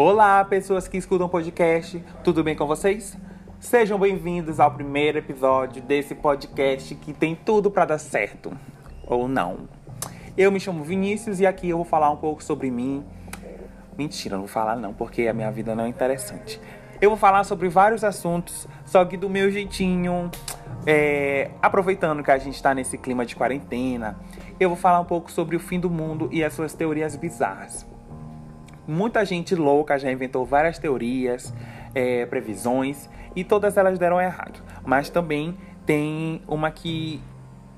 Olá, 0.00 0.44
pessoas 0.44 0.86
que 0.86 0.96
escutam 0.96 1.28
podcast, 1.28 2.00
tudo 2.22 2.44
bem 2.44 2.54
com 2.54 2.68
vocês? 2.68 3.18
Sejam 3.58 3.98
bem-vindos 3.98 4.60
ao 4.60 4.70
primeiro 4.70 5.18
episódio 5.18 5.82
desse 5.82 6.14
podcast 6.14 6.94
que 6.94 7.12
tem 7.12 7.34
tudo 7.34 7.68
para 7.68 7.84
dar 7.84 7.98
certo 7.98 8.56
ou 9.04 9.26
não. 9.26 9.68
Eu 10.36 10.52
me 10.52 10.60
chamo 10.60 10.84
Vinícius 10.84 11.40
e 11.40 11.46
aqui 11.48 11.70
eu 11.70 11.78
vou 11.78 11.84
falar 11.84 12.12
um 12.12 12.16
pouco 12.16 12.44
sobre 12.44 12.70
mim. 12.70 13.04
Mentira, 13.98 14.36
não 14.36 14.42
vou 14.42 14.48
falar 14.48 14.76
não, 14.76 14.94
porque 14.94 15.26
a 15.26 15.34
minha 15.34 15.50
vida 15.50 15.74
não 15.74 15.82
é 15.82 15.88
interessante. 15.88 16.60
Eu 17.00 17.10
vou 17.10 17.18
falar 17.18 17.42
sobre 17.42 17.68
vários 17.68 18.04
assuntos, 18.04 18.68
só 18.84 19.04
que 19.04 19.16
do 19.16 19.28
meu 19.28 19.50
jeitinho, 19.50 20.30
é, 20.86 21.50
aproveitando 21.60 22.22
que 22.22 22.30
a 22.30 22.38
gente 22.38 22.54
está 22.54 22.72
nesse 22.72 22.96
clima 22.96 23.26
de 23.26 23.34
quarentena, 23.34 24.16
eu 24.60 24.68
vou 24.68 24.78
falar 24.78 25.00
um 25.00 25.04
pouco 25.04 25.28
sobre 25.28 25.56
o 25.56 25.60
fim 25.60 25.80
do 25.80 25.90
mundo 25.90 26.28
e 26.30 26.44
as 26.44 26.52
suas 26.52 26.72
teorias 26.72 27.16
bizarras. 27.16 27.84
Muita 28.88 29.22
gente 29.22 29.54
louca 29.54 29.98
já 29.98 30.10
inventou 30.10 30.46
várias 30.46 30.78
teorias, 30.78 31.52
é, 31.94 32.24
previsões, 32.24 33.06
e 33.36 33.44
todas 33.44 33.76
elas 33.76 33.98
deram 33.98 34.18
errado. 34.18 34.62
Mas 34.82 35.10
também 35.10 35.54
tem 35.84 36.40
uma 36.48 36.70
que 36.70 37.20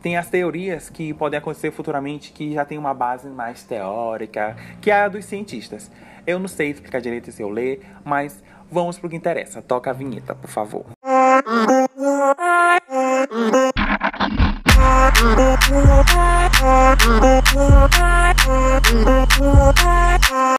tem 0.01 0.17
as 0.17 0.31
teorias 0.31 0.89
que 0.89 1.13
podem 1.13 1.39
acontecer 1.39 1.73
futuramente 1.73 2.31
que 2.31 2.53
já 2.53 2.65
tem 2.65 2.79
uma 2.79 2.95
base 2.95 3.29
mais 3.29 3.65
teórica, 3.65 4.57
que 4.81 4.89
é 4.89 5.01
a 5.01 5.09
dos 5.09 5.25
cientistas. 5.25 5.91
Eu 6.25 6.39
não 6.39 6.47
sei 6.47 6.71
explicar 6.71 7.01
direito 7.01 7.33
se 7.33 7.43
eu 7.43 7.49
ler, 7.49 7.85
mas 8.05 8.41
vamos 8.71 8.97
pro 8.97 9.11
que 9.11 9.17
interessa. 9.17 9.61
Toca 9.61 9.91
a 9.91 9.93
vinheta, 9.93 10.33
por 10.33 10.49
favor. 10.49 10.85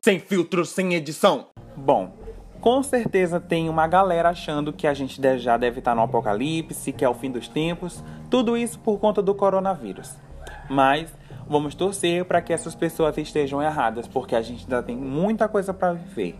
Sem 0.03 0.17
filtro, 0.17 0.65
sem 0.65 0.95
edição. 0.95 1.49
Bom, 1.77 2.11
com 2.59 2.81
certeza 2.81 3.39
tem 3.39 3.69
uma 3.69 3.85
galera 3.85 4.29
achando 4.29 4.73
que 4.73 4.87
a 4.87 4.95
gente 4.95 5.21
já 5.37 5.57
deve 5.57 5.77
estar 5.77 5.93
no 5.93 6.01
apocalipse, 6.01 6.91
que 6.91 7.05
é 7.05 7.07
o 7.07 7.13
fim 7.13 7.29
dos 7.29 7.47
tempos, 7.47 8.03
tudo 8.27 8.57
isso 8.57 8.79
por 8.79 8.97
conta 8.97 9.21
do 9.21 9.35
coronavírus. 9.35 10.17
Mas 10.67 11.15
vamos 11.47 11.75
torcer 11.75 12.25
para 12.25 12.41
que 12.41 12.51
essas 12.51 12.73
pessoas 12.73 13.15
estejam 13.15 13.61
erradas, 13.61 14.07
porque 14.07 14.35
a 14.35 14.41
gente 14.41 14.63
ainda 14.63 14.81
tem 14.81 14.97
muita 14.97 15.47
coisa 15.47 15.71
para 15.71 15.93
viver. 15.93 16.35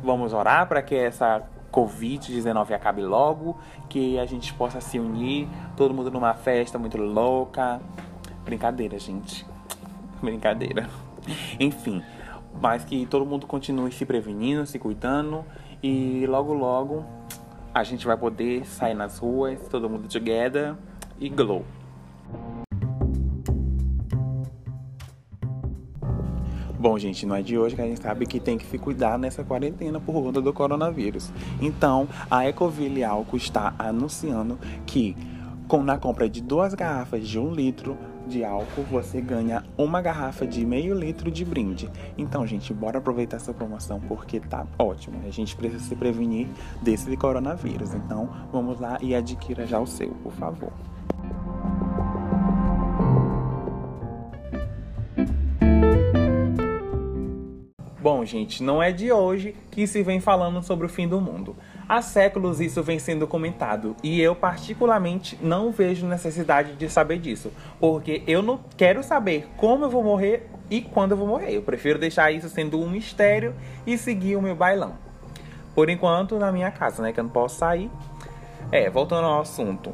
Vamos 0.00 0.32
orar 0.32 0.68
para 0.68 0.80
que 0.80 0.94
essa 0.94 1.42
Covid-19 1.72 2.70
acabe 2.70 3.02
logo, 3.02 3.58
que 3.88 4.16
a 4.16 4.26
gente 4.26 4.54
possa 4.54 4.80
se 4.80 5.00
unir, 5.00 5.48
todo 5.76 5.92
mundo 5.92 6.08
numa 6.08 6.34
festa 6.34 6.78
muito 6.78 6.98
louca. 6.98 7.80
Brincadeira, 8.44 8.96
gente. 8.96 9.44
Brincadeira. 10.22 10.88
Enfim, 11.58 12.00
mas 12.60 12.84
que 12.84 13.06
todo 13.06 13.24
mundo 13.24 13.46
continue 13.46 13.92
se 13.92 14.04
prevenindo, 14.04 14.66
se 14.66 14.78
cuidando 14.78 15.44
e 15.82 16.26
logo 16.26 16.52
logo 16.52 17.04
a 17.74 17.82
gente 17.82 18.06
vai 18.06 18.16
poder 18.16 18.66
sair 18.66 18.94
nas 18.94 19.18
ruas, 19.18 19.58
todo 19.68 19.88
mundo 19.88 20.08
together 20.08 20.74
e 21.18 21.28
glow. 21.28 21.64
Bom, 26.78 26.98
gente, 26.98 27.24
não 27.24 27.36
é 27.36 27.42
de 27.42 27.56
hoje 27.56 27.76
que 27.76 27.80
a 27.80 27.86
gente 27.86 28.02
sabe 28.02 28.26
que 28.26 28.40
tem 28.40 28.58
que 28.58 28.66
se 28.66 28.76
cuidar 28.76 29.16
nessa 29.16 29.44
quarentena 29.44 30.00
por 30.00 30.14
conta 30.14 30.40
do 30.40 30.52
coronavírus. 30.52 31.32
Então, 31.60 32.08
a 32.28 32.48
Ecoville 32.48 33.04
Álcool 33.04 33.36
está 33.36 33.72
anunciando 33.78 34.58
que 34.84 35.16
com, 35.68 35.80
na 35.82 35.96
compra 35.96 36.28
de 36.28 36.42
duas 36.42 36.74
garrafas 36.74 37.26
de 37.26 37.38
um 37.38 37.52
litro, 37.52 37.96
de 38.26 38.44
álcool, 38.44 38.82
você 38.90 39.20
ganha 39.20 39.64
uma 39.76 40.00
garrafa 40.00 40.46
de 40.46 40.64
meio 40.64 40.94
litro 40.94 41.30
de 41.30 41.44
brinde. 41.44 41.90
Então, 42.16 42.46
gente, 42.46 42.72
bora 42.72 42.98
aproveitar 42.98 43.36
essa 43.36 43.52
promoção 43.52 44.00
porque 44.00 44.40
tá 44.40 44.66
ótimo. 44.78 45.20
A 45.26 45.30
gente 45.30 45.56
precisa 45.56 45.82
se 45.82 45.96
prevenir 45.96 46.48
desse 46.80 47.16
coronavírus. 47.16 47.94
Então, 47.94 48.28
vamos 48.52 48.80
lá 48.80 48.98
e 49.00 49.14
adquira 49.14 49.66
já 49.66 49.78
o 49.78 49.86
seu, 49.86 50.10
por 50.22 50.32
favor. 50.32 50.72
Bom, 58.02 58.24
gente, 58.24 58.64
não 58.64 58.82
é 58.82 58.90
de 58.90 59.12
hoje 59.12 59.54
que 59.70 59.86
se 59.86 60.02
vem 60.02 60.18
falando 60.18 60.60
sobre 60.60 60.86
o 60.86 60.88
fim 60.88 61.06
do 61.06 61.20
mundo. 61.20 61.54
Há 61.92 62.00
séculos 62.00 62.58
isso 62.58 62.82
vem 62.82 62.98
sendo 62.98 63.26
comentado 63.26 63.94
e 64.02 64.18
eu, 64.18 64.34
particularmente, 64.34 65.38
não 65.42 65.70
vejo 65.70 66.06
necessidade 66.06 66.72
de 66.72 66.88
saber 66.88 67.18
disso, 67.18 67.52
porque 67.78 68.22
eu 68.26 68.40
não 68.40 68.58
quero 68.78 69.02
saber 69.02 69.46
como 69.58 69.84
eu 69.84 69.90
vou 69.90 70.02
morrer 70.02 70.48
e 70.70 70.80
quando 70.80 71.10
eu 71.10 71.18
vou 71.18 71.26
morrer. 71.26 71.52
Eu 71.52 71.60
prefiro 71.60 71.98
deixar 71.98 72.32
isso 72.32 72.48
sendo 72.48 72.80
um 72.80 72.88
mistério 72.88 73.54
e 73.86 73.98
seguir 73.98 74.36
o 74.36 74.40
meu 74.40 74.56
bailão. 74.56 74.94
Por 75.74 75.90
enquanto, 75.90 76.38
na 76.38 76.50
minha 76.50 76.70
casa, 76.70 77.02
né? 77.02 77.12
Que 77.12 77.20
eu 77.20 77.24
não 77.24 77.30
posso 77.30 77.58
sair. 77.58 77.90
É, 78.70 78.88
voltando 78.88 79.26
ao 79.26 79.42
assunto. 79.42 79.92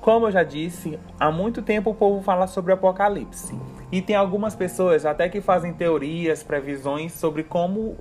Como 0.00 0.28
eu 0.28 0.32
já 0.32 0.42
disse, 0.42 0.98
há 1.20 1.30
muito 1.30 1.60
tempo 1.60 1.90
o 1.90 1.94
povo 1.94 2.22
fala 2.22 2.46
sobre 2.46 2.72
o 2.72 2.76
apocalipse. 2.76 3.54
E 3.92 4.00
tem 4.00 4.16
algumas 4.16 4.54
pessoas 4.54 5.04
até 5.04 5.28
que 5.28 5.42
fazem 5.42 5.74
teorias, 5.74 6.42
previsões 6.42 7.12
sobre 7.12 7.42
como 7.42 7.94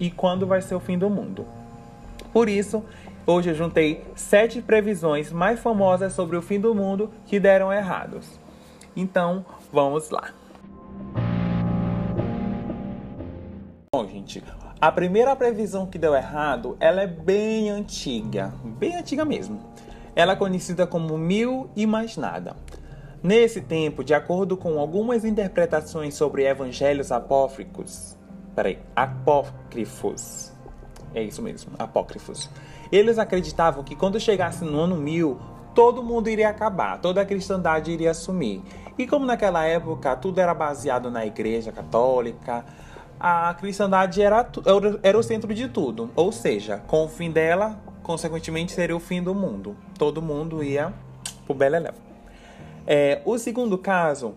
e 0.00 0.10
quando 0.10 0.46
vai 0.46 0.62
ser 0.62 0.74
o 0.74 0.80
fim 0.80 0.96
do 0.96 1.10
mundo. 1.10 1.57
Por 2.38 2.48
isso, 2.48 2.84
hoje 3.26 3.50
eu 3.50 3.54
juntei 3.56 4.04
sete 4.14 4.62
previsões 4.62 5.32
mais 5.32 5.58
famosas 5.58 6.12
sobre 6.12 6.36
o 6.36 6.40
fim 6.40 6.60
do 6.60 6.72
mundo 6.72 7.10
que 7.26 7.40
deram 7.40 7.72
errados. 7.72 8.38
Então, 8.94 9.44
vamos 9.72 10.08
lá. 10.10 10.30
Bom, 13.92 14.06
gente, 14.06 14.40
a 14.80 14.92
primeira 14.92 15.34
previsão 15.34 15.84
que 15.84 15.98
deu 15.98 16.14
errado, 16.14 16.76
ela 16.78 17.02
é 17.02 17.08
bem 17.08 17.70
antiga, 17.70 18.54
bem 18.62 18.94
antiga 18.94 19.24
mesmo. 19.24 19.58
Ela 20.14 20.34
é 20.34 20.36
conhecida 20.36 20.86
como 20.86 21.18
mil 21.18 21.68
e 21.74 21.88
mais 21.88 22.16
nada. 22.16 22.54
Nesse 23.20 23.60
tempo, 23.60 24.04
de 24.04 24.14
acordo 24.14 24.56
com 24.56 24.78
algumas 24.78 25.24
interpretações 25.24 26.14
sobre 26.14 26.46
evangelhos 26.46 27.10
apócrifos, 27.10 28.16
peraí, 28.54 28.78
apócrifos, 28.94 30.56
é 31.14 31.22
isso 31.22 31.42
mesmo, 31.42 31.72
apócrifos. 31.78 32.50
Eles 32.90 33.18
acreditavam 33.18 33.82
que 33.82 33.94
quando 33.94 34.18
chegasse 34.20 34.64
no 34.64 34.78
ano 34.80 34.96
mil, 34.96 35.38
todo 35.74 36.02
mundo 36.02 36.28
iria 36.28 36.48
acabar, 36.48 37.00
toda 37.00 37.20
a 37.20 37.24
cristandade 37.24 37.90
iria 37.90 38.14
sumir. 38.14 38.62
E 38.96 39.06
como 39.06 39.24
naquela 39.24 39.64
época 39.64 40.16
tudo 40.16 40.40
era 40.40 40.52
baseado 40.54 41.10
na 41.10 41.24
igreja 41.24 41.70
católica, 41.70 42.64
a 43.18 43.54
cristandade 43.54 44.22
era, 44.22 44.48
era 45.02 45.18
o 45.18 45.22
centro 45.22 45.52
de 45.54 45.68
tudo. 45.68 46.10
Ou 46.14 46.32
seja, 46.32 46.82
com 46.86 47.04
o 47.04 47.08
fim 47.08 47.30
dela, 47.30 47.80
consequentemente 48.02 48.72
seria 48.72 48.96
o 48.96 49.00
fim 49.00 49.22
do 49.22 49.34
mundo. 49.34 49.76
Todo 49.98 50.22
mundo 50.22 50.62
ia 50.62 50.92
pro 51.46 51.54
Beleléu. 51.54 51.94
É, 52.86 53.20
o 53.24 53.38
segundo 53.38 53.76
caso, 53.76 54.34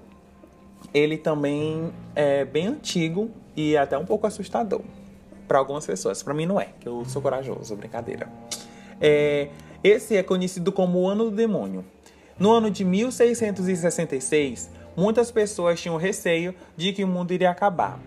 ele 0.94 1.18
também 1.18 1.92
é 2.16 2.44
bem 2.44 2.68
antigo 2.68 3.30
e 3.56 3.78
até 3.78 3.98
um 3.98 4.06
pouco 4.06 4.28
assustador 4.28 4.82
para 5.52 5.60
algumas 5.60 5.86
pessoas. 5.86 6.24
Para 6.24 6.34
mim 6.34 6.46
não 6.46 6.62
é, 6.62 6.70
que 6.80 6.88
eu 6.88 7.04
sou 7.04 7.22
corajoso, 7.22 7.76
brincadeira. 7.76 8.30
É, 9.02 9.50
esse 9.84 10.16
é 10.16 10.24
conhecido 10.24 10.72
como 10.72 11.00
o 11.00 11.10
Ano 11.10 11.26
do 11.26 11.36
Demônio. 11.36 11.84
No 12.40 12.54
ano 12.54 12.72
de 12.72 12.86
1666, 12.86 14.72
muitas 14.96 15.30
pessoas 15.30 15.82
tinham 15.82 15.98
receio 15.98 16.56
de 16.78 16.94
que 16.94 17.04
o 17.04 17.08
mundo 17.08 17.34
iria 17.34 17.50
acabar. 17.50 18.00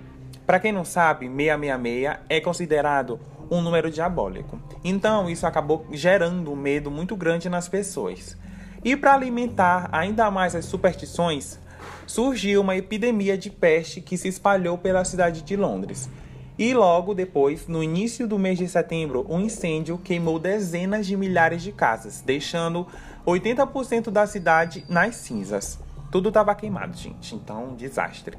Para 0.47 0.59
quem 0.59 0.73
não 0.73 0.87
sabe, 0.87 1.27
666 1.27 2.19
é 2.31 2.41
considerado 2.41 3.21
um 3.51 3.61
número 3.61 3.91
diabólico. 3.91 4.59
Então, 4.83 5.29
isso 5.29 5.47
acabou 5.47 5.87
gerando 5.93 6.51
um 6.51 6.57
medo 6.57 6.91
muito 6.91 7.15
grande 7.15 7.51
nas 7.51 7.69
pessoas. 7.69 8.39
E 8.83 8.97
para 8.97 9.13
alimentar 9.13 9.91
ainda 9.93 10.31
mais 10.31 10.55
as 10.55 10.65
superstições, 10.65 11.59
surgiu 12.07 12.63
uma 12.63 12.75
epidemia 12.75 13.37
de 13.37 13.51
peste 13.51 14.01
que 14.01 14.17
se 14.17 14.29
espalhou 14.29 14.79
pela 14.79 15.05
cidade 15.05 15.43
de 15.43 15.57
Londres, 15.57 16.09
e 16.57 16.73
logo 16.73 17.15
depois, 17.15 17.67
no 17.67 17.83
início 17.83 18.29
do 18.29 18.39
mês 18.39 18.59
de 18.59 18.69
setembro, 18.69 19.27
um 19.29 19.41
incêndio 19.41 19.99
queimou 19.99 20.39
dezenas 20.39 21.05
de 21.05 21.17
milhares 21.17 21.63
de 21.63 21.73
casas, 21.73 22.23
deixando 22.25 22.87
80% 23.27 24.11
da 24.11 24.25
cidade 24.25 24.85
nas 24.89 25.17
cinzas. 25.17 25.81
Tudo 26.13 26.29
estava 26.29 26.55
queimado, 26.55 26.97
gente. 26.97 27.35
Então, 27.35 27.71
um 27.71 27.75
desastre. 27.75 28.39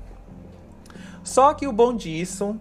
Só 1.26 1.54
que 1.54 1.68
o 1.68 1.74
bom 1.74 1.94
disso, 1.94 2.58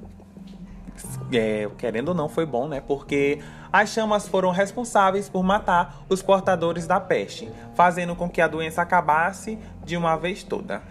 é, 1.33 1.71
querendo 1.79 2.09
ou 2.09 2.15
não, 2.15 2.29
foi 2.29 2.45
bom, 2.45 2.67
né? 2.67 2.81
Porque 2.81 3.39
as 3.73 3.91
chamas 3.91 4.27
foram 4.27 4.51
responsáveis 4.51 5.29
por 5.29 5.45
matar 5.45 6.05
os 6.09 6.21
portadores 6.21 6.89
da 6.89 6.99
peste, 6.99 7.49
fazendo 7.77 8.17
com 8.17 8.29
que 8.29 8.41
a 8.41 8.49
doença 8.49 8.83
acabasse 8.83 9.57
de 9.85 9.97
uma 9.97 10.17
vez 10.17 10.43
toda. 10.43 10.83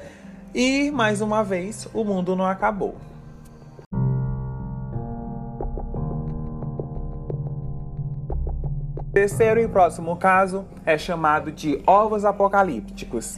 E, 0.56 0.89
mais 0.92 1.19
uma 1.19 1.44
vez, 1.44 1.86
o 1.94 2.06
mundo 2.06 2.33
não 2.33 2.45
acabou. 2.45 2.95
Terceiro 9.13 9.62
e 9.62 9.68
próximo 9.68 10.15
caso 10.18 10.65
é 10.83 10.98
chamado 10.98 11.51
de 11.51 11.80
ovos 11.86 12.25
apocalípticos. 12.25 13.38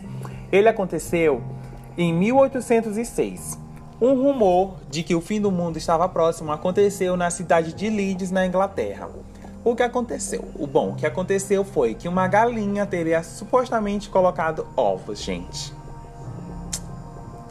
Ele 0.49 0.69
aconteceu 0.69 1.43
em 1.97 2.13
1806. 2.13 3.59
Um 4.01 4.13
rumor 4.13 4.77
de 4.89 5.03
que 5.03 5.13
o 5.13 5.19
fim 5.19 5.39
do 5.39 5.51
mundo 5.51 5.77
estava 5.77 6.07
próximo 6.07 6.51
aconteceu 6.51 7.17
na 7.17 7.29
cidade 7.29 7.73
de 7.73 7.89
Leeds, 7.89 8.31
na 8.31 8.45
Inglaterra. 8.45 9.09
O 9.65 9.75
que 9.75 9.83
aconteceu? 9.83 10.45
O 10.57 10.65
bom, 10.65 10.91
o 10.91 10.95
que 10.95 11.05
aconteceu 11.05 11.65
foi 11.65 11.93
que 11.93 12.07
uma 12.07 12.27
galinha 12.27 12.85
teria 12.85 13.21
supostamente 13.21 14.09
colocado 14.09 14.65
ovos, 14.77 15.21
gente. 15.21 15.73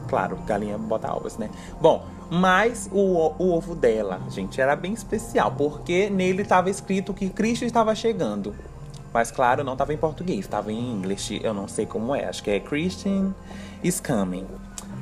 Claro, 0.09 0.39
galinha 0.47 0.79
bota 0.79 1.13
ovos, 1.13 1.37
né? 1.37 1.51
Bom, 1.81 2.05
mas 2.31 2.89
o, 2.93 3.33
o 3.39 3.53
ovo 3.53 3.75
dela, 3.75 4.21
gente, 4.31 4.61
era 4.61 4.75
bem 4.75 4.93
especial, 4.93 5.53
porque 5.57 6.09
nele 6.11 6.43
estava 6.43 6.71
escrito 6.71 7.15
que 7.15 7.29
Cristo 7.29 7.65
estava 7.65 7.95
chegando. 7.95 8.55
Mas 9.13 9.31
claro, 9.31 9.63
não 9.63 9.75
estava 9.75 9.95
em 9.95 9.97
português, 9.97 10.41
estava 10.41 10.73
em 10.73 10.93
inglês, 10.93 11.29
eu 11.43 11.55
não 11.55 11.69
sei 11.69 11.87
como 11.87 12.15
é, 12.15 12.25
acho 12.25 12.43
que 12.43 12.51
é 12.51 12.59
Christian 12.59 13.35
is 13.83 14.01
coming. 14.01 14.47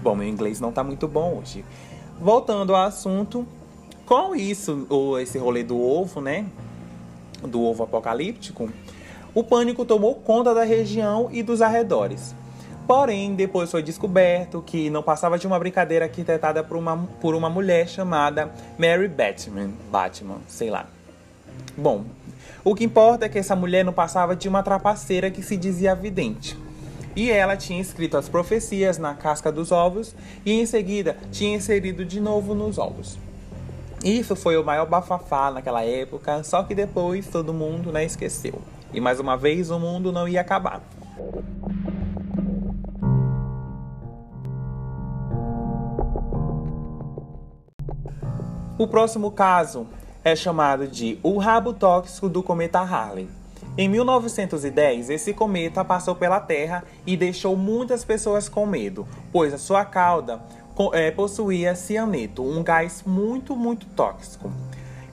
Bom, 0.02 0.14
meu 0.14 0.28
inglês 0.28 0.60
não 0.60 0.69
está 0.69 0.84
muito 0.84 1.08
bom 1.08 1.38
hoje. 1.38 1.64
Voltando 2.20 2.74
ao 2.74 2.82
assunto, 2.82 3.46
com 4.04 4.34
isso, 4.34 4.86
esse 5.20 5.38
rolê 5.38 5.62
do 5.62 5.80
ovo, 5.80 6.20
né? 6.20 6.46
do 7.46 7.62
ovo 7.62 7.84
apocalíptico, 7.84 8.70
o 9.34 9.42
pânico 9.42 9.84
tomou 9.84 10.14
conta 10.16 10.54
da 10.54 10.64
região 10.64 11.28
e 11.32 11.42
dos 11.42 11.62
arredores. 11.62 12.34
Porém, 12.87 13.34
depois 13.34 13.70
foi 13.70 13.82
descoberto 13.82 14.62
que 14.62 14.90
não 14.90 15.02
passava 15.02 15.38
de 15.38 15.46
uma 15.46 15.58
brincadeira 15.58 16.06
arquitetada 16.06 16.64
por 16.64 16.76
uma, 16.76 16.96
por 17.20 17.34
uma 17.34 17.49
mulher 17.49 17.88
chamada 17.88 18.50
Mary 18.79 19.08
Batman, 19.08 19.70
Batman, 19.90 20.38
sei 20.49 20.69
lá. 20.69 20.87
Bom, 21.76 22.05
o 22.64 22.75
que 22.75 22.84
importa 22.84 23.26
é 23.26 23.29
que 23.29 23.38
essa 23.38 23.56
mulher 23.56 23.84
não 23.84 23.93
passava 23.93 24.37
de 24.37 24.49
uma 24.49 24.62
trapaceira 24.62 25.31
que 25.31 25.43
se 25.43 25.56
dizia 25.56 25.94
vidente. 25.94 26.58
E 27.14 27.31
ela 27.31 27.56
tinha 27.56 27.81
escrito 27.81 28.17
as 28.17 28.29
profecias 28.29 28.99
na 28.99 29.14
casca 29.14 29.52
dos 29.52 29.70
ovos 29.70 30.14
e 30.44 30.52
em 30.52 30.64
seguida 30.64 31.17
tinha 31.31 31.56
inserido 31.56 32.05
de 32.05 32.20
novo 32.20 32.55
nos 32.55 32.78
ovos. 32.78 33.19
Isso 34.02 34.35
foi 34.35 34.56
o 34.56 34.64
maior 34.64 34.87
bafafá 34.87 35.50
naquela 35.50 35.85
época, 35.85 36.43
só 36.43 36.62
que 36.62 36.75
depois 36.75 37.26
todo 37.28 37.52
mundo 37.52 37.93
né, 37.93 38.05
esqueceu. 38.05 38.61
E 38.93 39.00
mais 39.00 39.20
uma 39.20 39.37
vez 39.37 39.70
o 39.70 39.78
mundo 39.78 40.11
não 40.11 40.26
ia 40.26 40.40
acabar. 40.40 40.82
O 48.78 48.86
próximo 48.86 49.30
caso 49.30 49.86
é 50.24 50.34
chamado 50.34 50.88
de 50.88 51.19
o 51.22 51.36
rabo 51.36 51.74
tóxico 51.74 52.26
do 52.26 52.42
cometa 52.42 52.80
Harley. 52.80 53.28
Em 53.76 53.86
1910, 53.86 55.10
esse 55.10 55.34
cometa 55.34 55.84
passou 55.84 56.14
pela 56.14 56.40
Terra 56.40 56.82
e 57.06 57.14
deixou 57.14 57.54
muitas 57.54 58.02
pessoas 58.02 58.48
com 58.48 58.64
medo, 58.64 59.06
pois 59.30 59.52
a 59.52 59.58
sua 59.58 59.84
cauda 59.84 60.40
é, 60.94 61.10
possuía 61.10 61.74
cianeto, 61.74 62.42
um 62.42 62.62
gás 62.62 63.02
muito, 63.06 63.54
muito 63.54 63.86
tóxico. 63.88 64.50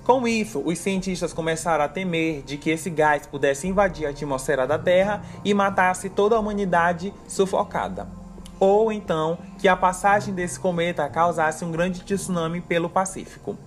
Com 0.05 0.25
isso, 0.25 0.63
os 0.65 0.79
cientistas 0.79 1.33
começaram 1.33 1.83
a 1.83 1.89
temer 1.89 2.41
de 2.43 2.57
que 2.57 2.69
esse 2.69 2.89
gás 2.89 3.27
pudesse 3.27 3.67
invadir 3.67 4.07
a 4.07 4.09
atmosfera 4.11 4.65
da 4.65 4.79
Terra 4.79 5.21
e 5.43 5.53
matasse 5.53 6.09
toda 6.09 6.35
a 6.35 6.39
humanidade 6.39 7.13
sufocada. 7.27 8.18
Ou 8.59 8.91
então 8.91 9.37
que 9.57 9.67
a 9.67 9.75
passagem 9.75 10.33
desse 10.33 10.59
cometa 10.59 11.07
causasse 11.07 11.63
um 11.63 11.71
grande 11.71 12.01
tsunami 12.03 12.59
pelo 12.59 12.89
Pacífico. 12.89 13.57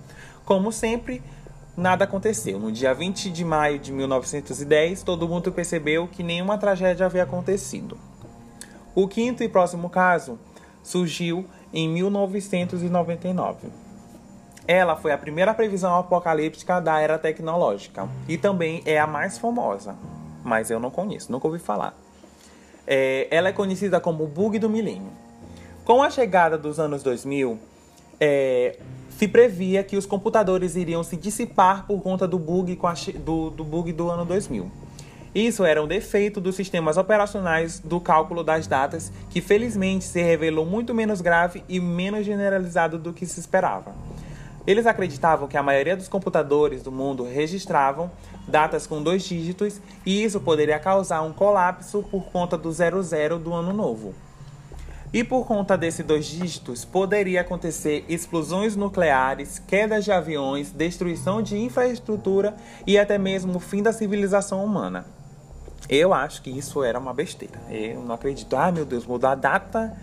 Como 0.45 0.71
sempre, 0.71 1.23
nada 1.75 2.03
aconteceu. 2.03 2.59
No 2.59 2.71
dia 2.71 2.93
20 2.93 3.31
de 3.31 3.43
maio 3.43 3.79
de 3.79 3.91
1910, 3.91 5.03
todo 5.03 5.27
mundo 5.27 5.51
percebeu 5.51 6.07
que 6.07 6.21
nenhuma 6.21 6.57
tragédia 6.57 7.05
havia 7.05 7.23
acontecido. 7.23 7.97
O 8.93 9.07
quinto 9.07 9.43
e 9.43 9.49
próximo 9.49 9.89
caso 9.89 10.37
surgiu 10.83 11.45
em 11.73 11.89
1999. 11.89 13.69
Ela 14.67 14.95
foi 14.95 15.11
a 15.11 15.17
primeira 15.17 15.53
previsão 15.53 15.97
apocalíptica 15.97 16.79
da 16.79 16.99
era 16.99 17.17
tecnológica 17.17 18.07
e 18.27 18.37
também 18.37 18.81
é 18.85 18.99
a 18.99 19.07
mais 19.07 19.37
famosa, 19.37 19.95
mas 20.43 20.69
eu 20.69 20.79
não 20.79 20.91
conheço, 20.91 21.31
nunca 21.31 21.47
ouvi 21.47 21.59
falar. 21.59 22.02
É, 22.85 23.27
ela 23.31 23.49
é 23.49 23.51
conhecida 23.51 23.99
como 23.99 24.27
bug 24.27 24.59
do 24.59 24.69
milênio. 24.69 25.11
Com 25.85 26.01
a 26.01 26.09
chegada 26.09 26.57
dos 26.57 26.79
anos 26.79 27.03
2000, 27.03 27.57
é, 28.19 28.77
se 29.09 29.27
previa 29.27 29.83
que 29.83 29.95
os 29.95 30.05
computadores 30.05 30.75
iriam 30.75 31.03
se 31.03 31.15
dissipar 31.15 31.85
por 31.85 32.01
conta 32.01 32.27
do 32.27 32.39
bug, 32.39 32.77
do, 33.23 33.49
do 33.49 33.63
bug 33.63 33.91
do 33.91 34.09
ano 34.09 34.25
2000. 34.25 34.69
Isso 35.35 35.65
era 35.65 35.81
um 35.81 35.87
defeito 35.87 36.39
dos 36.39 36.55
sistemas 36.55 36.95
operacionais 36.95 37.79
do 37.79 37.99
cálculo 37.99 38.43
das 38.43 38.67
datas, 38.67 39.11
que 39.31 39.41
felizmente 39.41 40.05
se 40.05 40.21
revelou 40.21 40.65
muito 40.65 40.93
menos 40.93 41.21
grave 41.21 41.63
e 41.67 41.79
menos 41.79 42.23
generalizado 42.23 42.99
do 42.99 43.11
que 43.11 43.25
se 43.25 43.39
esperava. 43.39 43.95
Eles 44.65 44.85
acreditavam 44.85 45.47
que 45.47 45.57
a 45.57 45.63
maioria 45.63 45.95
dos 45.95 46.07
computadores 46.07 46.81
do 46.81 46.91
mundo 46.91 47.23
registravam 47.23 48.09
datas 48.47 48.87
com 48.87 49.03
dois 49.03 49.23
dígitos 49.23 49.81
e 50.05 50.23
isso 50.23 50.39
poderia 50.39 50.79
causar 50.79 51.21
um 51.21 51.33
colapso 51.33 52.03
por 52.03 52.23
conta 52.25 52.57
do 52.57 52.71
00 52.71 53.39
do 53.39 53.53
ano 53.53 53.73
novo. 53.73 54.13
E 55.13 55.23
por 55.23 55.45
conta 55.45 55.77
desses 55.77 56.03
dois 56.03 56.25
dígitos, 56.25 56.83
poderia 56.83 57.41
acontecer 57.41 58.03
explosões 58.09 58.75
nucleares, 58.75 59.59
quedas 59.59 60.03
de 60.03 60.11
aviões, 60.11 60.71
destruição 60.71 61.39
de 61.39 61.55
infraestrutura 61.55 62.55
e 62.87 62.97
até 62.97 63.17
mesmo 63.19 63.57
o 63.57 63.59
fim 63.59 63.83
da 63.83 63.93
civilização 63.93 64.65
humana. 64.65 65.05
Eu 65.87 66.13
acho 66.13 66.41
que 66.41 66.49
isso 66.49 66.83
era 66.83 66.97
uma 66.97 67.13
besteira. 67.13 67.61
Eu 67.69 68.01
não 68.01 68.15
acredito. 68.15 68.55
Ah, 68.55 68.71
meu 68.71 68.85
Deus, 68.85 69.05
mudou 69.05 69.29
a 69.29 69.35
data, 69.35 69.95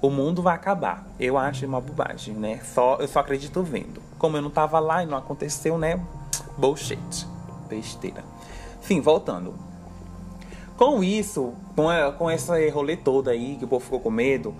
o 0.00 0.08
mundo 0.08 0.40
vai 0.40 0.54
acabar. 0.54 1.06
Eu 1.18 1.36
acho 1.36 1.66
uma 1.66 1.80
bobagem, 1.80 2.34
né? 2.34 2.60
Só, 2.64 2.96
eu 3.00 3.08
só 3.08 3.20
acredito 3.20 3.62
vendo. 3.62 4.00
Como 4.18 4.36
eu 4.36 4.42
não 4.42 4.50
tava 4.50 4.78
lá 4.78 5.02
e 5.02 5.06
não 5.06 5.18
aconteceu, 5.18 5.78
né? 5.78 6.00
Bullshit. 6.56 7.26
Besteira. 7.68 8.24
Sim, 8.80 9.00
voltando. 9.00 9.54
Com 10.76 11.02
isso, 11.02 11.54
com, 11.76 11.86
com 12.18 12.30
esse 12.30 12.68
rolê 12.70 12.96
todo 12.96 13.30
aí, 13.30 13.56
que 13.56 13.64
o 13.64 13.68
povo 13.68 13.84
ficou 13.84 14.00
com 14.00 14.10
medo, 14.10 14.54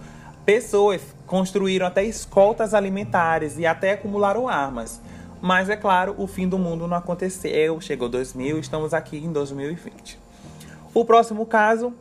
pessoas 0.44 1.02
construíram 1.26 1.86
até 1.86 2.04
escoltas 2.04 2.74
alimentares 2.74 3.58
e 3.58 3.66
até 3.66 3.92
acumularam 3.92 4.48
armas. 4.48 5.00
Mas 5.40 5.68
é 5.68 5.76
claro, 5.76 6.14
o 6.16 6.26
fim 6.26 6.48
do 6.48 6.58
mundo 6.58 6.86
não 6.86 6.96
aconteceu. 6.96 7.80
Chegou 7.80 8.08
2000, 8.08 8.58
estamos 8.60 8.94
aqui 8.94 9.18
em 9.18 9.32
2020. 9.32 10.18
O 10.94 11.04
próximo 11.04 11.44
caso 11.44 11.92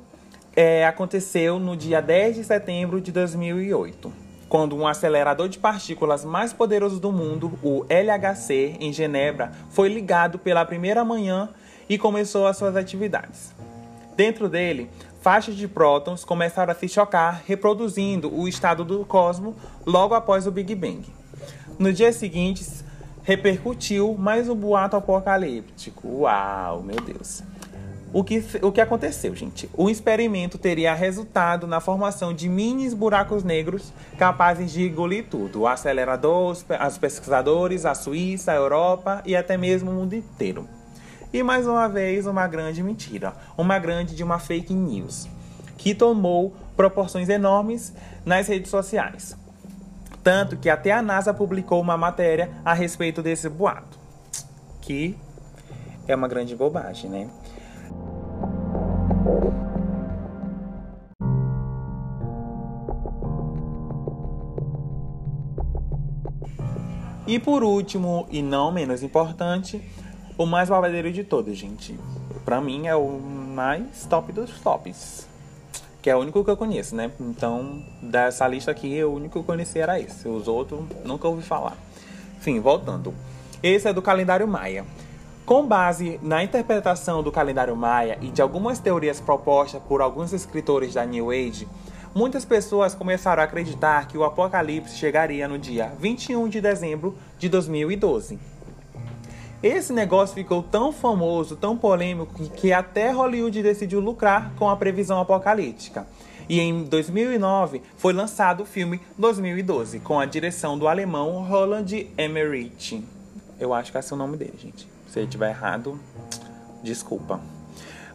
é, 0.55 0.85
aconteceu 0.85 1.59
no 1.59 1.75
dia 1.75 2.01
10 2.01 2.35
de 2.35 2.44
setembro 2.44 3.01
de 3.01 3.11
2008, 3.11 4.13
quando 4.53 4.77
um 4.77 4.85
acelerador 4.85 5.50
de 5.50 5.57
partículas 5.57 6.23
mais 6.23 6.53
poderoso 6.53 7.00
do 7.00 7.11
mundo, 7.11 7.57
o 7.63 7.83
LHC, 7.89 8.77
em 8.79 8.94
Genebra, 8.94 9.51
foi 9.71 9.89
ligado 9.89 10.38
pela 10.38 10.63
primeira 10.63 11.03
manhã 11.03 11.50
e 11.89 11.98
começou 11.98 12.45
as 12.45 12.55
suas 12.55 12.75
atividades. 12.75 13.51
Dentro 14.15 14.48
dele, 14.48 14.91
faixas 15.24 15.55
de 15.55 15.67
prótons 15.67 16.24
começaram 16.24 16.72
a 16.72 16.75
se 16.75 16.88
chocar, 16.88 17.41
reproduzindo 17.48 18.31
o 18.31 18.48
estado 18.48 18.86
do 18.86 19.03
cosmos 19.03 19.55
logo 19.88 20.13
após 20.13 20.45
o 20.45 20.51
Big 20.51 20.75
Bang. 20.75 21.03
No 21.79 21.91
dia 21.91 22.13
seguinte, 22.13 22.63
repercutiu 23.24 24.13
mais 24.13 24.48
um 24.48 24.55
boato 24.55 24.95
apocalíptico. 24.95 26.07
Uau, 26.07 26.83
meu 26.83 26.98
Deus! 26.98 27.41
O 28.13 28.24
que, 28.24 28.46
o 28.62 28.72
que 28.72 28.79
aconteceu, 28.79 29.36
gente? 29.36 29.67
O 29.75 29.89
experimento 29.89 30.60
teria 30.60 30.93
resultado 30.93 31.65
na 31.65 31.79
formação 31.79 32.32
de 32.32 32.48
mini 32.48 32.93
buracos 32.93 33.43
negros 33.43 33.91
capazes 34.20 34.72
de 34.72 34.88
engolir 34.88 35.25
tudo: 35.27 35.62
o 35.62 35.67
acelerador, 35.67 36.51
os 36.51 36.98
pesquisadores, 37.00 37.88
a 37.88 37.96
Suíça, 37.96 38.51
a 38.51 38.55
Europa 38.55 39.24
e 39.25 39.36
até 39.36 39.58
mesmo 39.58 39.89
o 39.89 39.93
mundo 39.96 40.13
inteiro. 40.13 40.70
E 41.34 41.41
mais 41.41 41.65
uma 41.65 41.89
vez, 41.89 42.27
uma 42.27 42.48
grande 42.48 42.84
mentira, 42.84 43.34
uma 43.58 43.79
grande 43.79 44.15
de 44.15 44.24
uma 44.24 44.38
fake 44.38 44.75
news, 44.75 45.27
que 45.75 45.96
tomou 45.96 46.53
proporções 46.77 47.29
enormes 47.29 47.91
nas 48.24 48.48
redes 48.48 48.70
sociais. 48.70 49.36
Tanto 50.24 50.55
que 50.55 50.70
até 50.70 50.91
a 50.91 51.01
NASA 51.01 51.34
publicou 51.34 51.82
uma 51.82 51.98
matéria 51.98 52.51
a 52.63 52.75
respeito 52.75 53.24
desse 53.24 53.50
boato, 53.50 53.98
que 54.79 55.17
é 56.08 56.15
uma 56.15 56.27
grande 56.27 56.55
bobagem, 56.55 57.10
né? 57.10 57.27
E 67.25 67.39
por 67.39 67.63
último, 67.63 68.27
e 68.30 68.42
não 68.42 68.72
menos 68.72 69.01
importante, 69.01 69.82
o 70.38 70.46
mais 70.46 70.68
babadeiro 70.68 71.12
de 71.12 71.24
todos, 71.24 71.58
gente. 71.58 71.98
Pra 72.44 72.60
mim 72.60 72.88
é 72.88 72.96
o 72.96 73.20
mais 73.20 74.06
top 74.10 74.34
dos 74.34 74.51
tops. 74.60 75.27
Que 76.01 76.10
é 76.10 76.15
o 76.15 76.20
único 76.20 76.44
que 76.44 76.50
eu 76.50 76.58
conheço, 76.58 76.96
né? 76.96 77.12
Então, 77.22 77.82
dessa 78.01 78.46
lista 78.46 78.72
aqui, 78.72 79.01
o 79.03 79.13
único 79.13 79.34
que 79.34 79.39
eu 79.39 79.44
conheci 79.44 79.80
era 79.80 79.98
esse. 79.98 80.27
Os 80.27 80.50
outros, 80.50 80.82
nunca 81.06 81.25
ouvi 81.27 81.42
falar. 81.42 81.77
Enfim, 82.38 82.60
voltando. 82.60 83.13
Esse 83.62 83.88
é 83.88 83.94
do 83.94 84.01
calendário 84.01 84.46
Maia. 84.46 84.86
Com 85.46 85.65
base 85.65 86.20
na 86.22 86.44
interpretação 86.44 87.22
do 87.22 87.30
calendário 87.30 87.75
maia 87.75 88.18
e 88.22 88.30
de 88.30 88.42
algumas 88.42 88.80
teorias 88.80 89.20
propostas 89.20 89.82
por 89.84 90.01
alguns 90.01 90.32
escritores 90.32 90.94
da 90.94 91.06
New 91.06 91.32
Age, 91.32 91.68
muitas 92.13 92.46
pessoas 92.46 92.93
começaram 92.93 93.41
a 93.41 93.46
acreditar 93.46 94.08
que 94.08 94.17
o 94.17 94.24
apocalipse 94.24 94.98
chegaria 94.98 95.48
no 95.48 95.58
dia 95.58 95.91
21 96.00 96.48
de 96.48 96.62
dezembro 96.62 97.17
de 97.38 97.50
2012. 97.50 98.39
Esse 99.62 99.93
negócio 99.93 100.36
ficou 100.36 100.62
tão 100.62 100.91
famoso, 100.91 101.55
tão 101.55 101.77
polêmico, 101.77 102.50
que 102.50 102.74
até 102.74 103.12
Hollywood 103.12 103.63
decidiu 103.63 104.01
lucrar 104.01 104.51
com 104.58 104.70
a 104.70 104.75
previsão 104.75 105.22
apocalíptica. 105.22 106.05
E 106.50 106.60
em 106.60 106.84
2009 106.84 107.82
foi 107.96 108.12
lançado 108.12 108.63
o 108.63 108.65
filme 108.65 109.00
2012, 109.17 110.00
com 110.01 110.20
a 110.20 110.25
direção 110.25 110.77
do 110.77 110.88
alemão 110.88 111.43
Roland 111.46 111.86
Emmerich. 112.17 113.03
Eu 113.58 113.74
acho 113.74 113.91
que 113.91 113.98
é 113.98 114.01
o 114.12 114.15
nome 114.17 114.36
dele, 114.36 114.58
gente. 114.62 114.86
Se 115.08 115.20
eu 115.20 115.24
estiver 115.24 115.51
errado, 115.51 115.98
desculpa. 116.84 117.39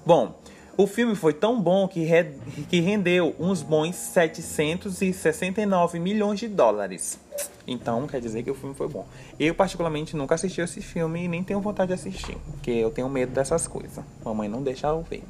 Bom, 0.04 0.38
o 0.78 0.86
filme 0.86 1.14
foi 1.16 1.34
tão 1.34 1.60
bom 1.60 1.88
que, 1.88 2.04
re... 2.04 2.26
que 2.70 2.78
rendeu 2.78 3.34
uns 3.36 3.62
bons 3.62 3.96
769 3.96 5.98
milhões 5.98 6.38
de 6.38 6.46
dólares. 6.46 7.18
Então, 7.66 8.06
quer 8.06 8.20
dizer 8.20 8.44
que 8.44 8.50
o 8.52 8.54
filme 8.54 8.76
foi 8.76 8.86
bom. 8.86 9.04
Eu, 9.40 9.56
particularmente, 9.56 10.14
nunca 10.14 10.36
assisti 10.36 10.60
esse 10.60 10.80
filme 10.80 11.24
e 11.24 11.28
nem 11.28 11.42
tenho 11.42 11.60
vontade 11.60 11.88
de 11.88 11.94
assistir. 11.94 12.38
Porque 12.52 12.70
eu 12.70 12.92
tenho 12.92 13.08
medo 13.08 13.32
dessas 13.32 13.66
coisas. 13.66 14.04
Mamãe 14.24 14.48
não 14.48 14.62
deixa 14.62 14.86
eu 14.86 15.02
ver. 15.02 15.24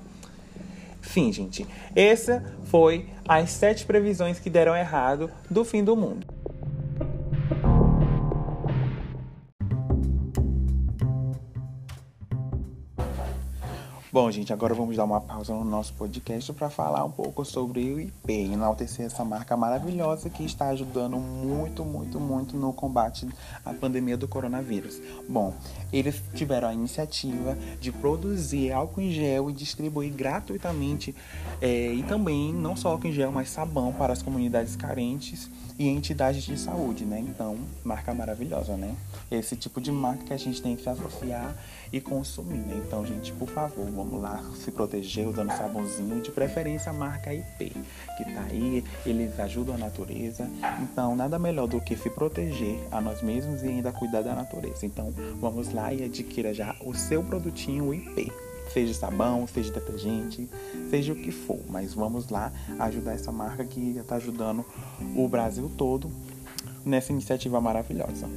Fim, 1.00 1.32
gente. 1.32 1.66
Essa 1.96 2.44
foi 2.66 3.06
as 3.26 3.48
sete 3.48 3.86
previsões 3.86 4.38
que 4.38 4.50
deram 4.50 4.76
errado 4.76 5.30
do 5.48 5.64
fim 5.64 5.82
do 5.82 5.96
mundo. 5.96 6.26
Bom, 14.20 14.32
gente, 14.32 14.52
agora 14.52 14.74
vamos 14.74 14.96
dar 14.96 15.04
uma 15.04 15.20
pausa 15.20 15.54
no 15.54 15.64
nosso 15.64 15.94
podcast 15.94 16.52
para 16.52 16.68
falar 16.68 17.04
um 17.04 17.10
pouco 17.10 17.44
sobre 17.44 17.92
o 17.92 18.00
IP, 18.00 18.32
enaltecer 18.32 19.06
essa 19.06 19.24
marca 19.24 19.56
maravilhosa 19.56 20.28
que 20.28 20.42
está 20.42 20.70
ajudando 20.70 21.16
muito, 21.18 21.84
muito, 21.84 22.18
muito 22.18 22.56
no 22.56 22.72
combate 22.72 23.28
à 23.64 23.72
pandemia 23.72 24.16
do 24.16 24.26
coronavírus. 24.26 25.00
Bom, 25.28 25.54
eles 25.92 26.20
tiveram 26.34 26.66
a 26.66 26.74
iniciativa 26.74 27.56
de 27.80 27.92
produzir 27.92 28.72
álcool 28.72 29.02
em 29.02 29.12
gel 29.12 29.50
e 29.50 29.52
distribuir 29.52 30.12
gratuitamente, 30.12 31.14
é, 31.60 31.92
e 31.92 32.02
também 32.02 32.52
não 32.52 32.74
só 32.74 32.88
álcool 32.88 33.06
em 33.06 33.12
gel, 33.12 33.30
mas 33.30 33.50
sabão 33.50 33.92
para 33.92 34.12
as 34.12 34.20
comunidades 34.20 34.74
carentes 34.74 35.48
e 35.78 35.86
entidades 35.86 36.42
de 36.42 36.58
saúde, 36.58 37.04
né? 37.04 37.20
Então, 37.20 37.56
marca 37.84 38.12
maravilhosa, 38.12 38.76
né? 38.76 38.96
Esse 39.30 39.54
tipo 39.54 39.80
de 39.80 39.92
marca 39.92 40.24
que 40.24 40.32
a 40.32 40.36
gente 40.36 40.60
tem 40.60 40.74
que 40.74 40.82
se 40.82 40.88
associar 40.88 41.54
e 41.92 42.00
consumir, 42.00 42.58
né? 42.58 42.82
Então, 42.84 43.06
gente, 43.06 43.32
por 43.32 43.48
favor, 43.48 43.86
vamos 43.86 44.07
lá 44.16 44.42
se 44.54 44.70
proteger 44.70 45.28
usando 45.28 45.50
sabãozinho, 45.50 46.20
de 46.20 46.30
preferência 46.30 46.90
a 46.90 46.92
marca 46.92 47.32
IP, 47.32 47.72
que 48.16 48.24
tá 48.24 48.46
aí, 48.50 48.84
eles 49.04 49.38
ajudam 49.38 49.74
a 49.74 49.78
natureza. 49.78 50.48
Então, 50.82 51.14
nada 51.14 51.38
melhor 51.38 51.66
do 51.66 51.80
que 51.80 51.96
se 51.96 52.08
proteger 52.10 52.78
a 52.90 53.00
nós 53.00 53.22
mesmos 53.22 53.62
e 53.62 53.66
ainda 53.66 53.92
cuidar 53.92 54.22
da 54.22 54.34
natureza. 54.34 54.86
Então, 54.86 55.12
vamos 55.40 55.72
lá 55.72 55.92
e 55.92 56.04
adquira 56.04 56.54
já 56.54 56.74
o 56.80 56.94
seu 56.94 57.22
produtinho 57.22 57.92
IP. 57.92 58.32
Seja 58.72 58.92
sabão, 58.92 59.46
seja 59.46 59.72
detergente, 59.72 60.48
seja 60.90 61.12
o 61.12 61.16
que 61.16 61.30
for, 61.30 61.58
mas 61.68 61.94
vamos 61.94 62.28
lá 62.28 62.52
ajudar 62.78 63.12
essa 63.14 63.32
marca 63.32 63.64
que 63.64 63.96
está 63.96 64.16
ajudando 64.16 64.64
o 65.16 65.26
Brasil 65.26 65.70
todo 65.76 66.10
nessa 66.84 67.12
iniciativa 67.12 67.60
maravilhosa. 67.60 68.28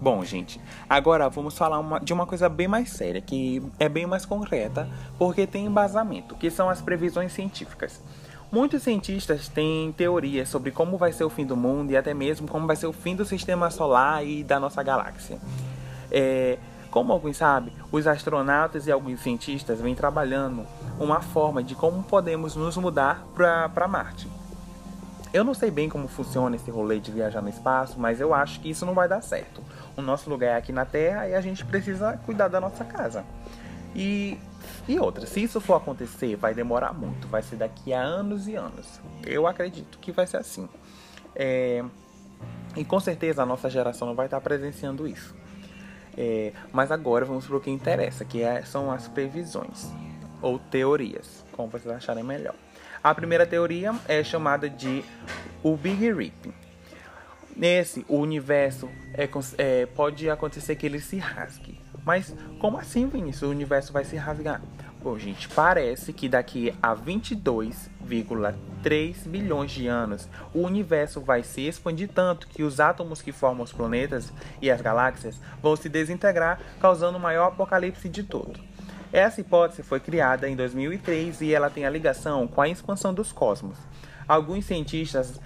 Bom, 0.00 0.24
gente, 0.24 0.60
agora 0.88 1.28
vamos 1.28 1.58
falar 1.58 1.80
uma, 1.80 1.98
de 1.98 2.12
uma 2.12 2.24
coisa 2.24 2.48
bem 2.48 2.68
mais 2.68 2.90
séria, 2.90 3.20
que 3.20 3.60
é 3.80 3.88
bem 3.88 4.06
mais 4.06 4.24
concreta, 4.24 4.88
porque 5.18 5.44
tem 5.44 5.66
embasamento, 5.66 6.36
que 6.36 6.50
são 6.50 6.70
as 6.70 6.80
previsões 6.80 7.32
científicas. 7.32 8.00
Muitos 8.50 8.84
cientistas 8.84 9.48
têm 9.48 9.92
teorias 9.92 10.48
sobre 10.48 10.70
como 10.70 10.96
vai 10.96 11.12
ser 11.12 11.24
o 11.24 11.28
fim 11.28 11.44
do 11.44 11.56
mundo 11.56 11.90
e 11.90 11.96
até 11.96 12.14
mesmo 12.14 12.46
como 12.46 12.66
vai 12.66 12.76
ser 12.76 12.86
o 12.86 12.92
fim 12.92 13.16
do 13.16 13.24
sistema 13.24 13.70
solar 13.70 14.24
e 14.24 14.44
da 14.44 14.60
nossa 14.60 14.82
galáxia. 14.84 15.38
É, 16.12 16.58
como 16.92 17.12
alguns 17.12 17.36
sabem, 17.36 17.72
os 17.90 18.06
astronautas 18.06 18.86
e 18.86 18.92
alguns 18.92 19.20
cientistas 19.20 19.80
vêm 19.80 19.96
trabalhando 19.96 20.64
uma 20.98 21.20
forma 21.20 21.62
de 21.62 21.74
como 21.74 22.04
podemos 22.04 22.54
nos 22.54 22.76
mudar 22.76 23.26
para 23.34 23.88
Marte. 23.88 24.37
Eu 25.32 25.44
não 25.44 25.52
sei 25.52 25.70
bem 25.70 25.88
como 25.88 26.08
funciona 26.08 26.56
esse 26.56 26.70
rolê 26.70 26.98
de 26.98 27.12
viajar 27.12 27.42
no 27.42 27.48
espaço, 27.48 27.98
mas 27.98 28.20
eu 28.20 28.32
acho 28.32 28.60
que 28.60 28.70
isso 28.70 28.86
não 28.86 28.94
vai 28.94 29.06
dar 29.06 29.20
certo. 29.20 29.62
O 29.96 30.00
nosso 30.00 30.30
lugar 30.30 30.54
é 30.54 30.56
aqui 30.56 30.72
na 30.72 30.86
Terra 30.86 31.28
e 31.28 31.34
a 31.34 31.40
gente 31.40 31.64
precisa 31.64 32.16
cuidar 32.24 32.48
da 32.48 32.60
nossa 32.60 32.84
casa. 32.84 33.24
E, 33.94 34.38
e 34.86 34.98
outra, 34.98 35.26
se 35.26 35.42
isso 35.42 35.60
for 35.60 35.74
acontecer, 35.74 36.36
vai 36.36 36.54
demorar 36.54 36.92
muito, 36.92 37.28
vai 37.28 37.42
ser 37.42 37.56
daqui 37.56 37.92
a 37.92 38.00
anos 38.00 38.48
e 38.48 38.54
anos. 38.54 39.00
Eu 39.26 39.46
acredito 39.46 39.98
que 39.98 40.12
vai 40.12 40.26
ser 40.26 40.38
assim. 40.38 40.68
É, 41.34 41.84
e 42.76 42.84
com 42.84 42.98
certeza 42.98 43.42
a 43.42 43.46
nossa 43.46 43.68
geração 43.68 44.08
não 44.08 44.14
vai 44.14 44.26
estar 44.26 44.40
presenciando 44.40 45.06
isso. 45.06 45.34
É, 46.16 46.52
mas 46.72 46.90
agora 46.90 47.24
vamos 47.24 47.46
para 47.46 47.56
o 47.56 47.60
que 47.60 47.70
interessa, 47.70 48.24
que 48.24 48.42
é, 48.42 48.62
são 48.62 48.90
as 48.90 49.06
previsões 49.06 49.88
ou 50.40 50.58
teorias, 50.58 51.44
como 51.52 51.68
vocês 51.68 51.94
acharem 51.94 52.24
melhor. 52.24 52.54
A 53.08 53.14
primeira 53.14 53.46
teoria 53.46 53.94
é 54.06 54.22
chamada 54.22 54.68
de 54.68 55.02
o 55.62 55.74
Big 55.78 56.12
Rip. 56.12 56.52
Nesse, 57.56 58.04
o 58.06 58.18
universo 58.18 58.86
é, 59.14 59.26
é, 59.56 59.86
pode 59.86 60.28
acontecer 60.28 60.76
que 60.76 60.84
ele 60.84 61.00
se 61.00 61.16
rasgue. 61.16 61.80
Mas 62.04 62.36
como 62.58 62.76
assim, 62.76 63.08
Vinícius? 63.08 63.48
O 63.48 63.50
universo 63.50 63.94
vai 63.94 64.04
se 64.04 64.14
rasgar? 64.14 64.60
Bom, 65.02 65.18
gente, 65.18 65.48
parece 65.48 66.12
que 66.12 66.28
daqui 66.28 66.74
a 66.82 66.94
22,3 66.94 69.26
bilhões 69.26 69.70
de 69.70 69.86
anos, 69.86 70.28
o 70.52 70.60
universo 70.60 71.22
vai 71.22 71.42
se 71.42 71.62
expandir 71.62 72.10
tanto 72.10 72.46
que 72.46 72.62
os 72.62 72.78
átomos 72.78 73.22
que 73.22 73.32
formam 73.32 73.64
os 73.64 73.72
planetas 73.72 74.30
e 74.60 74.70
as 74.70 74.82
galáxias 74.82 75.40
vão 75.62 75.74
se 75.76 75.88
desintegrar, 75.88 76.60
causando 76.78 77.16
o 77.16 77.20
maior 77.20 77.46
apocalipse 77.46 78.06
de 78.06 78.22
todo. 78.22 78.67
Essa 79.12 79.40
hipótese 79.40 79.82
foi 79.82 80.00
criada 80.00 80.48
em 80.48 80.54
2003 80.54 81.40
e 81.40 81.54
ela 81.54 81.70
tem 81.70 81.86
a 81.86 81.90
ligação 81.90 82.46
com 82.46 82.60
a 82.60 82.68
expansão 82.68 83.14
dos 83.14 83.32
cosmos. 83.32 83.78
Alguns 84.26 84.66
cientistas 84.66 85.40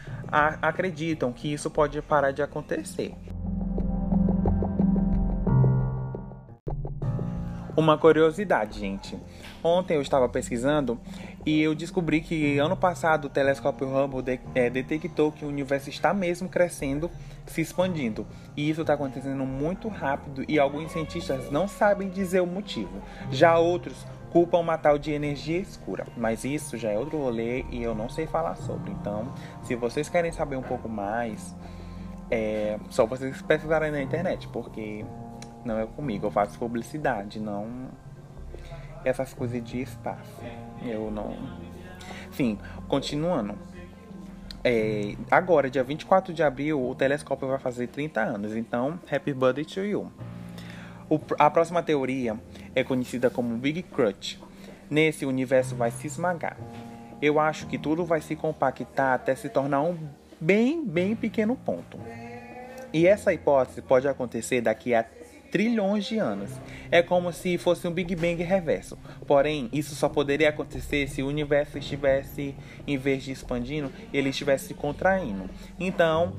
acreditam 0.61 1.33
que 1.33 1.53
isso 1.53 1.71
pode 1.71 2.03
parar 2.03 2.33
de 2.33 2.43
acontecer. 2.43 3.15
Uma 7.77 7.97
curiosidade, 7.97 8.81
gente. 8.81 9.17
Ontem 9.63 9.95
eu 9.95 10.03
estava 10.03 10.29
pesquisando 10.29 11.01
e 11.45 11.61
eu 11.61 11.75
descobri 11.75 12.21
que 12.21 12.59
ano 12.59 12.77
passado 12.77 13.25
o 13.25 13.29
telescópio 13.29 13.89
Hubble 13.89 14.23
de, 14.23 14.41
é, 14.55 14.71
detectou 14.71 15.33
que 15.33 15.45
o 15.45 15.49
universo 15.49 15.91
está 15.91 16.15
mesmo 16.15 16.49
crescendo, 16.49 17.11
se 17.47 17.61
expandindo. 17.61 18.27
E 18.57 18.71
isso 18.71 18.83
está 18.83 18.95
acontecendo 18.95 19.45
muito 19.45 19.89
rápido 19.89 20.45
e 20.49 20.59
alguns 20.59 20.93
cientistas 20.93 21.51
não 21.51 21.67
sabem 21.67 22.09
dizer 22.09 22.41
o 22.41 22.47
motivo. 22.47 23.03
Já 23.31 23.59
outros 23.59 24.07
culpam 24.31 24.59
uma 24.59 24.79
tal 24.79 24.99
de 24.99 25.11
energia 25.11 25.59
escura. 25.59 26.07
Mas 26.17 26.45
isso 26.45 26.79
já 26.79 26.91
é 26.91 26.99
outro 26.99 27.19
rolê 27.19 27.65
e 27.71 27.83
eu 27.83 27.95
não 27.95 28.09
sei 28.09 28.27
falar 28.27 28.55
sobre. 28.55 28.93
Então, 28.93 29.33
se 29.63 29.75
vocês 29.75 30.09
querem 30.09 30.31
saber 30.31 30.57
um 30.57 30.63
pouco 30.63 30.89
mais, 30.89 31.57
é 32.31 32.79
só 32.89 33.05
vocês 33.05 33.43
pesquisarem 33.43 33.91
na 33.91 34.01
internet, 34.01 34.47
porque 34.49 35.05
não 35.65 35.79
é 35.79 35.87
comigo, 35.87 36.27
eu 36.27 36.31
faço 36.31 36.59
publicidade, 36.59 37.41
não 37.41 37.89
essas 39.05 39.33
coisas 39.35 39.63
de 39.63 39.81
espaço. 39.81 40.43
Eu 40.85 41.11
não. 41.11 41.37
Enfim, 42.29 42.59
continuando. 42.89 43.57
É, 44.65 45.17
agora, 45.31 45.69
dia 45.69 45.83
24 45.83 46.33
de 46.33 46.43
abril, 46.43 46.81
o 46.89 46.95
telescópio 46.95 47.49
vai 47.49 47.59
fazer 47.59 47.89
30 47.89 48.21
anos, 48.21 48.55
então, 48.55 48.99
happy 49.11 49.33
birthday 49.33 49.65
to 49.65 49.81
you. 49.81 50.13
O, 51.11 51.21
a 51.39 51.51
próxima 51.51 51.83
teoria 51.83 52.39
é 52.75 52.85
conhecida 52.85 53.29
como 53.29 53.57
Big 53.57 53.83
Crunch. 53.83 54.41
Nesse, 54.89 55.27
o 55.27 55.29
universo 55.29 55.75
vai 55.75 55.91
se 55.91 56.07
esmagar. 56.07 56.57
Eu 57.21 57.41
acho 57.41 57.67
que 57.67 57.77
tudo 57.77 58.05
vai 58.05 58.21
se 58.21 58.37
compactar 58.37 59.15
até 59.15 59.35
se 59.35 59.49
tornar 59.49 59.83
um 59.83 59.99
bem, 60.41 60.85
bem 60.85 61.17
pequeno 61.17 61.57
ponto. 61.57 61.99
E 62.93 63.07
essa 63.07 63.33
hipótese 63.33 63.81
pode 63.81 64.07
acontecer 64.07 64.61
daqui 64.61 64.95
a 64.95 65.05
trilhões 65.53 66.07
de 66.07 66.19
anos. 66.19 66.51
É 66.91 67.03
como 67.03 67.31
se 67.33 67.59
fosse 67.59 67.87
um 67.87 67.93
Big 67.93 68.17
Bang 68.17 68.43
reverso. 68.43 68.99
Porém, 69.27 69.69
isso 69.73 69.95
só 69.95 70.09
poderia 70.09 70.49
acontecer 70.49 71.07
se 71.09 71.23
o 71.23 71.29
universo 71.29 71.79
estivesse, 71.79 72.57
em 72.87 72.97
vez 72.97 73.23
de 73.23 73.31
expandindo, 73.31 73.93
ele 74.13 74.31
estivesse 74.31 74.73
contraindo. 74.75 75.49
Então, 75.79 76.33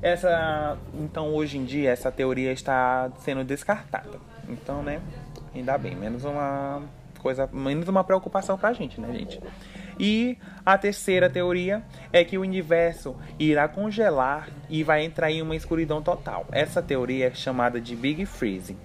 essa, 0.00 0.78
então 0.94 1.34
hoje 1.34 1.58
em 1.58 1.64
dia 1.64 1.90
essa 1.90 2.10
teoria 2.10 2.52
está 2.52 3.10
sendo 3.18 3.44
descartada. 3.44 4.18
Então, 4.48 4.82
né, 4.82 5.00
ainda 5.54 5.76
bem, 5.76 5.96
menos 5.96 6.24
uma 6.24 6.82
coisa, 7.18 7.48
menos 7.52 7.88
uma 7.88 8.04
preocupação 8.04 8.56
pra 8.56 8.72
gente, 8.72 9.00
né, 9.00 9.12
gente? 9.12 9.40
E 10.02 10.38
a 10.64 10.78
terceira 10.78 11.28
teoria 11.28 11.82
é 12.10 12.24
que 12.24 12.38
o 12.38 12.40
universo 12.40 13.14
irá 13.38 13.68
congelar 13.68 14.48
e 14.70 14.82
vai 14.82 15.04
entrar 15.04 15.30
em 15.30 15.42
uma 15.42 15.54
escuridão 15.54 16.00
total. 16.00 16.46
Essa 16.50 16.80
teoria 16.80 17.26
é 17.26 17.34
chamada 17.34 17.78
de 17.78 17.94
Big 17.94 18.24
Freeze. 18.24 18.78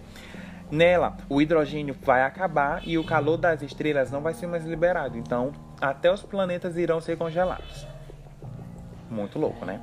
Nela, 0.69 1.15
o 1.29 1.41
hidrogênio 1.41 1.95
vai 2.03 2.21
acabar 2.21 2.81
e 2.85 2.97
o 2.97 3.03
calor 3.05 3.37
das 3.37 3.61
estrelas 3.61 4.11
não 4.11 4.19
vai 4.19 4.33
ser 4.33 4.47
mais 4.47 4.65
liberado. 4.65 5.17
Então, 5.17 5.53
até 5.79 6.11
os 6.11 6.21
planetas 6.21 6.75
irão 6.75 6.99
ser 6.99 7.17
congelados. 7.17 7.87
Muito 9.09 9.39
louco, 9.39 9.65
né? 9.65 9.79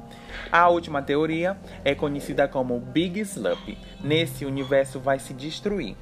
A 0.51 0.69
última 0.69 1.01
teoria 1.01 1.57
é 1.83 1.95
conhecida 1.95 2.47
como 2.47 2.79
Big 2.79 3.21
Slump. 3.21 3.79
Nesse, 4.05 4.45
universo 4.45 5.01
vai 5.01 5.19
se 5.19 5.33
destruir. 5.33 5.97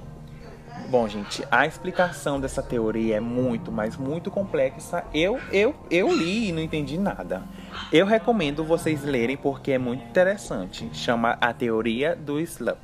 Bom, 0.89 1.07
gente, 1.09 1.47
a 1.51 1.67
explicação 1.67 2.41
dessa 2.41 2.63
teoria 2.63 3.17
é 3.17 3.21
muito, 3.21 3.71
mas 3.71 3.97
muito 3.97 4.31
complexa. 4.31 5.05
Eu, 5.15 5.39
eu, 5.53 5.75
eu 5.91 6.13
li 6.13 6.49
e 6.49 6.53
não 6.53 6.61
entendi 6.61 6.99
nada. 6.99 7.43
Eu 7.93 8.07
recomendo 8.07 8.65
vocês 8.65 9.05
lerem 9.05 9.37
porque 9.37 9.73
é 9.73 9.79
muito 9.79 10.05
interessante. 10.05 10.89
Chama 10.93 11.39
a 11.41 11.53
teoria 11.53 12.17
do 12.17 12.41
slump. 12.41 12.79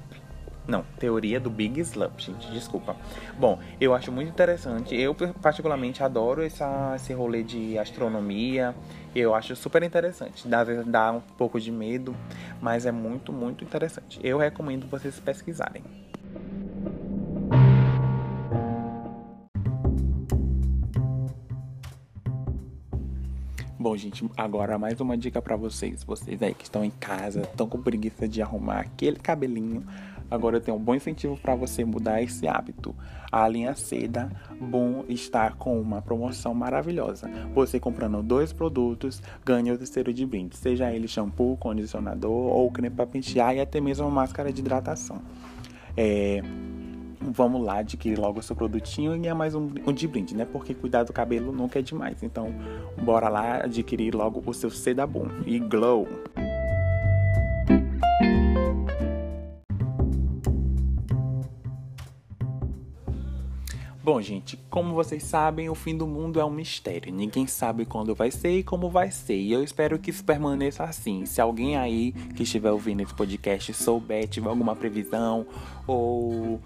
Não, 0.66 0.84
teoria 0.98 1.38
do 1.38 1.48
Big 1.48 1.80
Slump, 1.80 2.18
gente, 2.18 2.50
desculpa. 2.50 2.96
Bom, 3.38 3.60
eu 3.80 3.94
acho 3.94 4.10
muito 4.10 4.28
interessante. 4.28 4.96
Eu, 4.96 5.14
particularmente, 5.14 6.02
adoro 6.02 6.42
essa, 6.42 6.94
esse 6.96 7.12
rolê 7.12 7.44
de 7.44 7.78
astronomia. 7.78 8.74
Eu 9.14 9.32
acho 9.32 9.54
super 9.54 9.84
interessante. 9.84 10.46
Dá, 10.48 10.64
dá 10.64 11.12
um 11.12 11.20
pouco 11.20 11.60
de 11.60 11.70
medo, 11.70 12.16
mas 12.60 12.84
é 12.84 12.90
muito, 12.90 13.32
muito 13.32 13.62
interessante. 13.62 14.18
Eu 14.24 14.38
recomendo 14.38 14.88
vocês 14.88 15.20
pesquisarem. 15.20 15.84
Gente, 23.96 24.28
agora 24.36 24.76
mais 24.76 25.00
uma 25.00 25.16
dica 25.16 25.40
para 25.40 25.56
vocês. 25.56 26.04
Vocês 26.04 26.42
aí 26.42 26.52
que 26.52 26.64
estão 26.64 26.84
em 26.84 26.90
casa, 26.90 27.40
estão 27.40 27.66
com 27.66 27.80
preguiça 27.80 28.28
de 28.28 28.42
arrumar 28.42 28.80
aquele 28.80 29.16
cabelinho. 29.16 29.86
Agora 30.30 30.56
eu 30.56 30.60
tenho 30.60 30.76
um 30.76 30.80
bom 30.80 30.94
incentivo 30.94 31.34
para 31.38 31.54
você 31.54 31.82
mudar 31.82 32.20
esse 32.20 32.46
hábito. 32.46 32.94
A 33.32 33.48
linha 33.48 33.74
Seda 33.74 34.30
Bom 34.60 35.02
está 35.08 35.50
com 35.50 35.80
uma 35.80 36.02
promoção 36.02 36.52
maravilhosa. 36.52 37.30
Você 37.54 37.80
comprando 37.80 38.22
dois 38.22 38.52
produtos, 38.52 39.22
ganha 39.42 39.72
o 39.72 39.78
terceiro 39.78 40.12
de 40.12 40.26
brinde, 40.26 40.58
seja 40.58 40.92
ele 40.92 41.08
shampoo, 41.08 41.56
condicionador 41.56 42.30
ou 42.30 42.70
creme 42.70 42.94
para 42.94 43.06
pentear 43.06 43.56
e 43.56 43.60
até 43.60 43.80
mesmo 43.80 44.10
máscara 44.10 44.52
de 44.52 44.60
hidratação. 44.60 45.22
É, 45.96 46.42
vamos 47.32 47.64
lá 47.64 47.78
adquirir 47.78 48.18
logo 48.18 48.40
o 48.40 48.42
seu 48.42 48.54
produtinho 48.54 49.14
e 49.14 49.18
ganhar 49.18 49.34
mais 49.34 49.54
um, 49.54 49.68
um, 49.86 49.92
de 49.92 50.06
brinde, 50.06 50.34
né? 50.34 50.44
Porque 50.44 50.74
cuidar 50.74 51.04
do 51.04 51.12
cabelo 51.12 51.52
nunca 51.52 51.78
é 51.78 51.82
demais. 51.82 52.22
Então, 52.22 52.54
bora 53.02 53.28
lá 53.28 53.64
adquirir 53.64 54.14
logo 54.14 54.42
o 54.44 54.54
seu 54.54 54.70
Seda 54.70 55.06
Bom 55.06 55.26
e 55.44 55.58
Glow. 55.58 56.06
Bom, 64.06 64.22
gente, 64.22 64.56
como 64.70 64.94
vocês 64.94 65.24
sabem, 65.24 65.68
o 65.68 65.74
fim 65.74 65.96
do 65.96 66.06
mundo 66.06 66.38
é 66.38 66.44
um 66.44 66.50
mistério. 66.50 67.12
Ninguém 67.12 67.44
sabe 67.48 67.84
quando 67.84 68.14
vai 68.14 68.30
ser 68.30 68.60
e 68.60 68.62
como 68.62 68.88
vai 68.88 69.10
ser. 69.10 69.34
E 69.34 69.50
eu 69.50 69.64
espero 69.64 69.98
que 69.98 70.10
isso 70.10 70.22
permaneça 70.22 70.84
assim. 70.84 71.26
Se 71.26 71.40
alguém 71.40 71.76
aí 71.76 72.12
que 72.36 72.44
estiver 72.44 72.70
ouvindo 72.70 73.02
esse 73.02 73.12
podcast 73.12 73.74
souber, 73.74 74.28
tiver 74.28 74.48
alguma 74.48 74.76
previsão 74.76 75.44
ou 75.88 76.60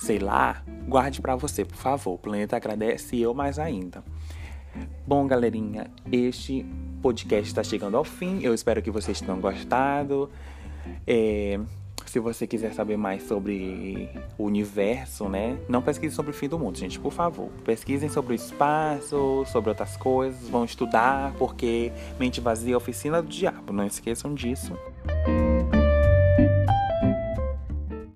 sei 0.00 0.18
lá, 0.18 0.62
guarde 0.88 1.20
para 1.20 1.36
você, 1.36 1.64
por 1.64 1.76
favor. 1.76 2.14
O 2.14 2.18
planeta 2.18 2.56
agradece 2.56 3.16
e 3.16 3.22
eu 3.22 3.34
mais 3.34 3.58
ainda. 3.58 4.02
Bom, 5.06 5.26
galerinha, 5.26 5.90
este 6.10 6.64
podcast 7.02 7.48
está 7.48 7.62
chegando 7.62 7.96
ao 7.96 8.04
fim. 8.04 8.40
Eu 8.42 8.54
espero 8.54 8.80
que 8.80 8.90
vocês 8.90 9.20
tenham 9.20 9.40
gostado. 9.40 10.30
É, 11.06 11.60
se 12.06 12.18
você 12.18 12.46
quiser 12.46 12.72
saber 12.72 12.96
mais 12.96 13.24
sobre 13.24 14.08
o 14.38 14.44
universo, 14.44 15.28
né? 15.28 15.58
Não 15.68 15.82
pesquise 15.82 16.14
sobre 16.14 16.30
o 16.30 16.34
fim 16.34 16.48
do 16.48 16.58
mundo, 16.58 16.78
gente, 16.78 16.98
por 16.98 17.12
favor. 17.12 17.50
Pesquisem 17.64 18.08
sobre 18.08 18.32
o 18.32 18.36
espaço, 18.36 19.44
sobre 19.46 19.70
outras 19.70 19.96
coisas, 19.96 20.48
vão 20.48 20.64
estudar, 20.64 21.34
porque 21.34 21.92
mente 22.18 22.40
vazia 22.40 22.74
é 22.74 22.76
oficina 22.76 23.20
do 23.20 23.28
diabo, 23.28 23.72
não 23.72 23.86
esqueçam 23.86 24.34
disso. 24.34 24.72